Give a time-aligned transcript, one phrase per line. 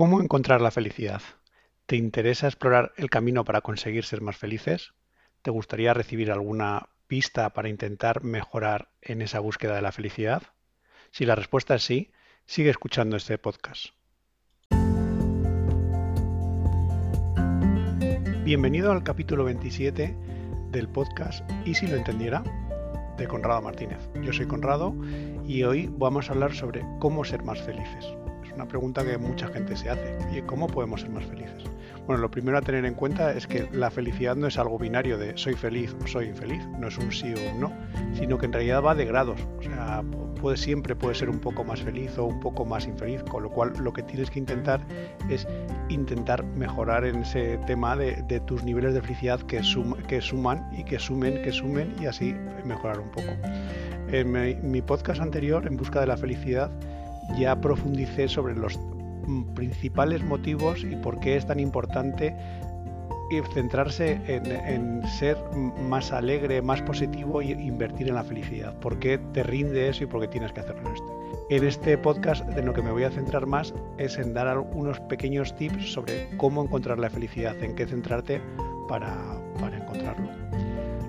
[0.00, 1.20] ¿Cómo encontrar la felicidad?
[1.84, 4.94] ¿Te interesa explorar el camino para conseguir ser más felices?
[5.42, 10.42] ¿Te gustaría recibir alguna pista para intentar mejorar en esa búsqueda de la felicidad?
[11.10, 12.12] Si la respuesta es sí,
[12.46, 13.88] sigue escuchando este podcast.
[18.42, 20.16] Bienvenido al capítulo 27
[20.70, 22.42] del podcast ¿Y si lo entendiera?
[23.18, 24.08] de Conrado Martínez.
[24.22, 24.94] Yo soy Conrado
[25.46, 28.06] y hoy vamos a hablar sobre cómo ser más felices
[28.54, 30.16] una pregunta que mucha gente se hace.
[30.32, 31.64] ¿Y ¿cómo podemos ser más felices?
[32.06, 35.16] Bueno, lo primero a tener en cuenta es que la felicidad no es algo binario
[35.16, 37.72] de soy feliz o soy infeliz, no es un sí o un no,
[38.14, 39.40] sino que en realidad va de grados.
[39.58, 40.02] O sea,
[40.40, 43.50] puede, siempre puede ser un poco más feliz o un poco más infeliz, con lo
[43.50, 44.80] cual lo que tienes que intentar
[45.28, 45.46] es
[45.88, 49.60] intentar mejorar en ese tema de, tus niveles de felicidad que,
[50.08, 53.28] que suman y que sumen, que sumen y así mejorar un poco.
[54.08, 56.72] En mi podcast anterior, En Busca de la Felicidad,
[57.38, 58.78] ya profundicé sobre los
[59.54, 62.34] principales motivos y por qué es tan importante
[63.54, 65.36] centrarse en, ser
[65.88, 68.74] más alegre, más positivo e invertir en la felicidad.
[68.80, 71.56] ¿Por qué te rinde eso y por qué tienes que hacerlo en este?
[71.56, 75.00] En este podcast de lo que me voy a centrar más es en dar unos
[75.00, 78.40] pequeños tips sobre cómo encontrar la felicidad, en qué centrarte
[78.88, 79.40] para.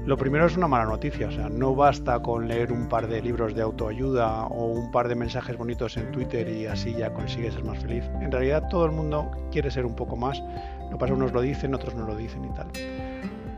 [0.05, 3.21] Lo primero es una mala noticia, o sea, no basta con leer un par de
[3.21, 7.53] libros de autoayuda o un par de mensajes bonitos en Twitter y así ya consigues
[7.53, 8.03] ser más feliz.
[8.19, 10.41] En realidad todo el mundo quiere ser un poco más,
[10.89, 12.67] lo pasa unos lo dicen, otros no lo dicen y tal.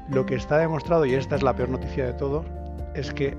[0.09, 2.45] Lo que está demostrado, y esta es la peor noticia de todos,
[2.93, 3.37] es que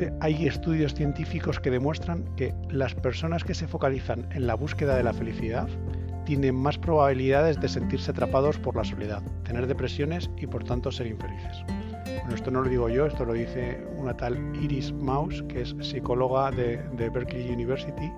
[0.00, 4.96] eh, hay estudios científicos que demuestran que las personas que se focalizan en la búsqueda
[4.96, 5.68] de la felicidad
[6.26, 11.06] tienen más probabilidades de sentirse atrapados por la soledad, tener depresiones y por tanto ser
[11.06, 11.64] infelices.
[12.04, 15.74] Bueno, esto no lo digo yo, esto lo dice una tal Iris Maus, que es
[15.80, 16.78] psicóloga de,
[17.10, 18.10] Berkeley University,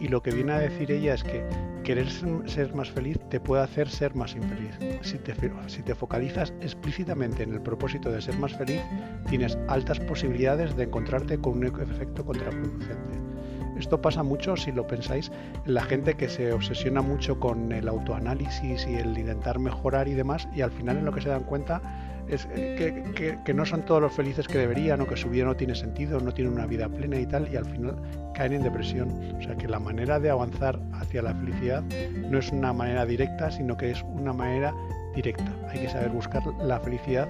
[0.00, 1.44] y lo que viene a decir ella es que
[1.84, 4.76] querer ser más feliz te puede hacer ser más infeliz.
[5.02, 8.80] Si te focalizas explícitamente en el propósito de ser más feliz,
[9.28, 13.37] tienes altas posibilidades de encontrarte con un efecto contraproducente.
[13.76, 15.30] Esto pasa mucho, si lo pensáis,
[15.66, 20.14] en la gente que se obsesiona mucho con el autoanálisis y el intentar mejorar y
[20.14, 21.80] demás, y al final en lo que se dan cuenta
[22.28, 25.56] es eh, que, no son todos los felices que deberían o que su vida no
[25.56, 27.96] tiene sentido, no tiene una vida plena y tal, y al final
[28.34, 29.08] caen en depresión.
[29.38, 31.82] O sea que la manera de avanzar hacia la felicidad
[32.30, 34.74] no es una manera directa, sino que es una manera
[35.14, 35.50] directa.
[35.70, 37.28] Hay que saber buscar la felicidad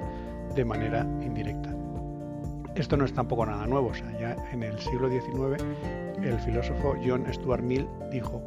[0.54, 1.77] de manera indirecta.
[2.78, 5.62] Esto no es tampoco nada nuevo, o sea, ya en el siglo XIX
[6.22, 8.42] el filósofo John Stuart Mill dijo,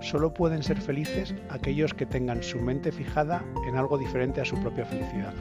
[0.00, 4.56] solo pueden ser felices aquellos que tengan su mente fijada en algo diferente a su
[4.56, 5.34] propia felicidad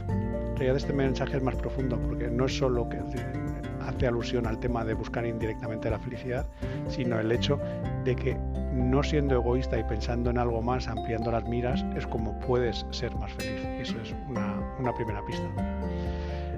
[0.56, 4.84] realidad este mensaje es más profundo porque no es solo que hace alusión al tema
[4.84, 6.46] de buscar indirectamente la felicidad,
[6.88, 7.60] sino el hecho
[8.04, 8.38] de que
[8.74, 13.16] no siendo egoísta y pensando en algo más, ampliando las miras, es como puedes ser
[13.16, 13.62] más feliz.
[13.80, 15.48] Eso es una, primera pista.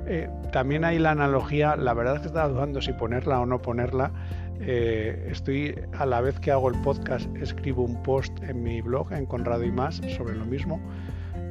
[0.07, 3.61] Eh, también hay la analogía, la verdad es que estaba dudando si ponerla o no
[3.61, 4.11] ponerla.
[4.59, 9.11] Eh, estoy a la vez que hago el podcast, escribo un post en mi blog,
[9.11, 10.79] en Conrado y más, sobre lo mismo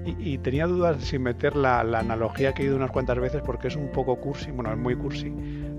[0.06, 3.76] y, tenía dudas si meter la, analogía que he ido unas cuantas veces porque es
[3.76, 5.32] un poco cursi, bueno, es muy cursi,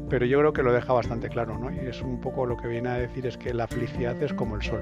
[0.10, 1.72] pero yo creo que lo deja bastante claro, ¿no?
[1.72, 4.56] Y es un poco lo que viene a decir es que la felicidad es como
[4.56, 4.82] el sol.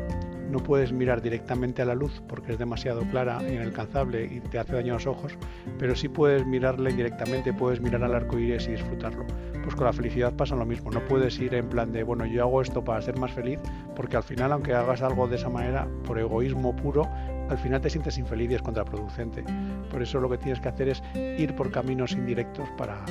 [0.50, 4.60] No puedes mirar directamente a la luz porque es demasiado clara e inalcanzable y te
[4.60, 5.38] hace daño a los ojos,
[5.80, 9.26] pero sí puedes mirarla indirectamente, puedes mirar al arco iris y disfrutarlo.
[9.64, 12.44] Pues con la felicidad pasa lo mismo, no puedes ir en plan de, bueno, yo
[12.44, 13.60] hago esto para ser más feliz,
[13.96, 17.08] porque al final, aunque hagas algo de esa manera, por egoísmo puro,
[17.50, 19.44] al final te sientes infeliz y es contraproducente.
[19.90, 23.04] Por eso lo que tienes que hacer es ir por caminos indirectos para,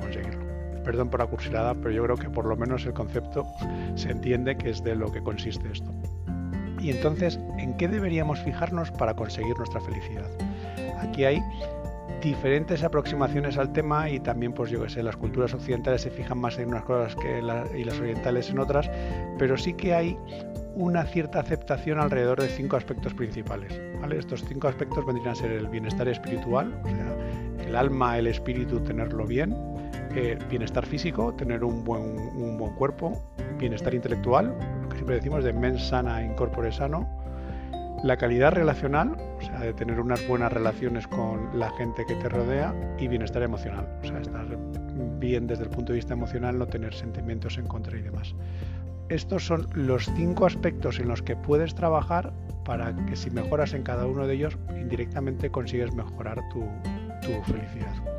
[0.00, 0.55] conseguirlo.
[0.86, 3.44] Perdón por la cursilada, pero yo creo que por lo menos el concepto
[3.96, 5.92] se entiende que es de lo que consiste esto.
[6.80, 10.30] Y entonces, ¿en qué deberíamos fijarnos para conseguir nuestra felicidad?
[11.00, 11.42] Aquí hay
[12.22, 16.38] diferentes aproximaciones al tema y también pues yo que sé, las culturas occidentales se fijan
[16.38, 17.40] más en unas cosas que
[17.76, 18.88] y las orientales en otras,
[19.38, 20.16] pero sí que hay
[20.76, 23.80] una cierta aceptación alrededor de cinco aspectos principales.
[24.00, 24.18] ¿vale?
[24.18, 28.80] Estos cinco aspectos vendrían a ser el bienestar espiritual, o sea, el alma, el espíritu,
[28.80, 29.54] tenerlo bien,
[30.48, 32.16] bienestar físico, tener un buen,
[32.76, 33.12] cuerpo,
[33.58, 37.08] bienestar intelectual, lo que siempre decimos de mens sana in corpore sano,
[38.02, 42.28] la calidad relacional, o sea, de tener unas buenas relaciones con la gente que te
[42.28, 44.46] rodea, y bienestar emocional, o sea, estar
[45.18, 48.34] bien desde el punto de vista emocional, no tener sentimientos en contra y demás
[49.08, 52.32] estos son los cinco aspectos en los que puedes trabajar
[52.64, 56.64] para que si mejoras en cada uno de ellos, indirectamente consigues mejorar tu,
[57.44, 58.15] felicidad.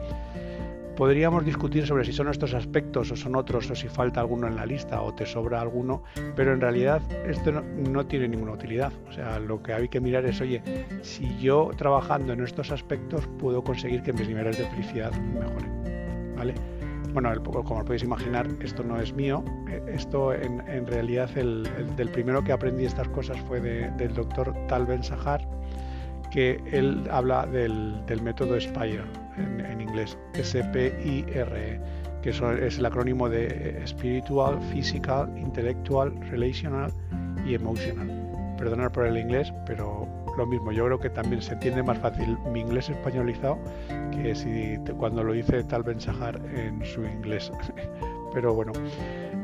[0.97, 4.55] Podríamos discutir sobre si son estos aspectos o son otros o si falta alguno en
[4.55, 6.01] la lista o te sobra alguno,
[6.35, 8.91] pero en realidad esto no, tiene ninguna utilidad.
[9.07, 10.63] O sea, lo que hay que mirar es, oye,
[11.03, 16.35] si yo trabajando en estos aspectos puedo conseguir que mis niveles de felicidad mejoren.
[16.35, 16.55] ¿Vale?
[17.13, 19.43] Bueno, como podéis imaginar, esto no es mío.
[19.69, 24.87] Eh, esto en, realidad el, del primero que aprendí estas cosas fue del doctor Tal
[24.87, 25.47] Ben Sahar,
[26.31, 31.79] que él habla del, método SPIRE en, inglés, S-P-I-R-E,
[32.21, 36.91] que es el acrónimo de Spiritual, Physical, Intellectual, Relational
[37.45, 38.55] y Emotional.
[38.57, 40.07] Perdonar por el inglés, pero
[40.37, 43.57] lo mismo, yo creo que también se entiende más fácil mi inglés españolizado
[44.11, 47.51] que si cuando lo dice Tal Ben Sahar en su inglés.
[48.33, 48.71] pero bueno,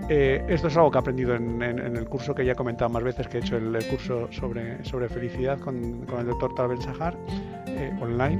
[0.10, 3.04] eh, esto es algo que he aprendido en, el curso que ya he comentado más
[3.04, 7.18] veces, que he hecho el, curso sobre, sobre felicidad con, el doctor Tal Ben Sahar
[7.68, 8.40] eh, online.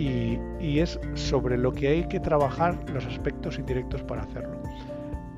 [0.00, 4.56] Y, es sobre lo que hay que trabajar los aspectos indirectos para hacerlo.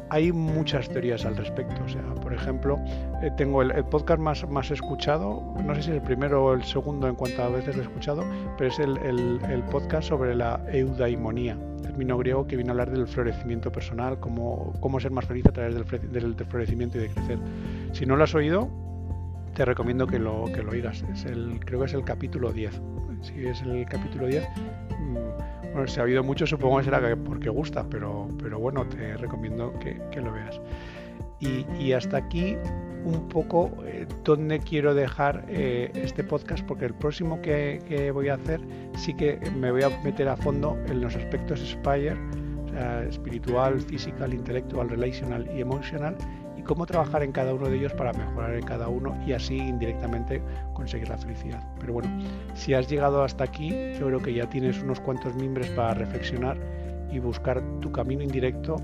[0.08, 1.82] Hay muchas teorías al respecto.
[1.84, 2.78] O sea, por ejemplo,
[3.22, 6.62] eh, tengo el, podcast más, más escuchado, no sé si es el primero o el
[6.62, 8.24] segundo en cuanto a veces lo he escuchado,
[8.56, 13.72] pero es el, podcast sobre la eudaimonía término griego que viene a hablar del florecimiento
[13.72, 17.38] personal, cómo, cómo ser más feliz a través del, florecimiento y de crecer.
[17.92, 18.68] Si no lo has oído,
[19.54, 21.04] te recomiendo que lo, que lo oigas.
[21.64, 22.80] Creo que es el capítulo 10.
[23.22, 24.46] Si es el capítulo 10,
[24.98, 29.16] mm, bueno, si ha habido mucho, supongo que será porque gusta, pero, pero bueno, te
[29.16, 30.60] recomiendo que, que lo veas.
[31.40, 32.56] Y, y, hasta aquí
[33.04, 38.34] un poco eh, dónde quiero dejar eh, este podcast, porque el próximo que, voy a
[38.34, 38.60] hacer
[38.96, 42.16] sí que me voy a meter a fondo en los aspectos Spire,
[42.64, 46.16] o sea, espiritual, physical, intelectual, relational y emotional,
[46.64, 50.42] cómo trabajar en cada uno de ellos para mejorar en cada uno y así indirectamente
[50.74, 51.62] conseguir la felicidad.
[51.80, 52.08] Pero bueno,
[52.54, 56.58] si has llegado hasta aquí, yo creo que ya tienes unos cuantos mimbres para reflexionar
[57.10, 58.76] y buscar tu camino indirecto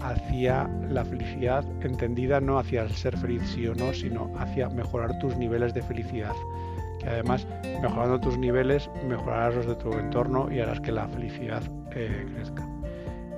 [0.00, 5.18] hacia la felicidad entendida no hacia el ser feliz sí o no, sino hacia mejorar
[5.18, 6.34] tus niveles de felicidad.
[7.00, 7.46] Que además,
[7.82, 11.62] mejorando tus niveles, mejorarás los de tu entorno y harás que la felicidad
[11.92, 12.75] eh, crezca.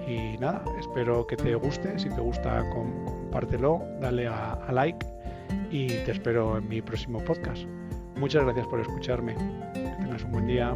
[0.09, 1.99] Y nada, espero que te guste.
[1.99, 5.07] Si te gusta, compártelo, dale a, like
[5.71, 7.65] y te espero en mi próximo podcast.
[8.17, 9.35] Muchas gracias por escucharme.
[9.75, 10.75] Que tengas un buen día.